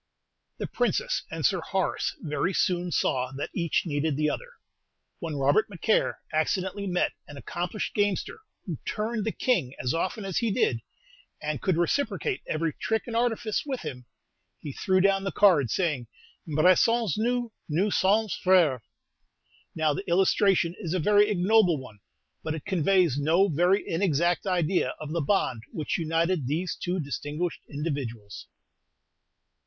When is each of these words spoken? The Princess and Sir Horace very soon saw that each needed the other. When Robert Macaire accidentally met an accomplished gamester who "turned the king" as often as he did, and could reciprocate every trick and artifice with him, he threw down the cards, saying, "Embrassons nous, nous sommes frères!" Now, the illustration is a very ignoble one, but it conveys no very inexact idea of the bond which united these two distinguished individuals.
The 0.57 0.65
Princess 0.65 1.21
and 1.29 1.45
Sir 1.45 1.59
Horace 1.61 2.15
very 2.21 2.55
soon 2.55 2.91
saw 2.91 3.31
that 3.37 3.51
each 3.53 3.83
needed 3.85 4.17
the 4.17 4.31
other. 4.31 4.53
When 5.19 5.35
Robert 5.35 5.69
Macaire 5.69 6.17
accidentally 6.33 6.87
met 6.87 7.11
an 7.27 7.37
accomplished 7.37 7.93
gamester 7.93 8.39
who 8.65 8.79
"turned 8.83 9.27
the 9.27 9.31
king" 9.31 9.75
as 9.79 9.93
often 9.93 10.25
as 10.25 10.39
he 10.39 10.49
did, 10.51 10.81
and 11.39 11.61
could 11.61 11.77
reciprocate 11.77 12.41
every 12.47 12.73
trick 12.73 13.03
and 13.05 13.15
artifice 13.15 13.61
with 13.63 13.81
him, 13.81 14.07
he 14.57 14.73
threw 14.73 15.01
down 15.01 15.23
the 15.23 15.31
cards, 15.31 15.75
saying, 15.75 16.07
"Embrassons 16.49 17.13
nous, 17.19 17.51
nous 17.69 17.95
sommes 17.95 18.33
frères!" 18.43 18.81
Now, 19.75 19.93
the 19.93 20.09
illustration 20.09 20.73
is 20.79 20.95
a 20.95 20.99
very 20.99 21.29
ignoble 21.29 21.77
one, 21.77 21.99
but 22.41 22.55
it 22.55 22.65
conveys 22.65 23.19
no 23.19 23.49
very 23.49 23.87
inexact 23.87 24.47
idea 24.47 24.95
of 24.99 25.11
the 25.11 25.21
bond 25.21 25.61
which 25.71 25.99
united 25.99 26.47
these 26.47 26.75
two 26.75 26.99
distinguished 26.99 27.61
individuals. 27.69 28.47